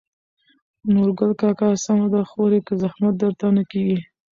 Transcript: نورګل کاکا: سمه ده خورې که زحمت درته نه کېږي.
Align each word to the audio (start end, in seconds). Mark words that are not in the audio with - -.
نورګل 0.93 1.31
کاکا: 1.41 1.69
سمه 1.85 2.07
ده 2.13 2.21
خورې 2.29 2.59
که 2.67 2.73
زحمت 2.81 3.13
درته 3.23 3.47
نه 3.57 3.63
کېږي. 3.71 3.99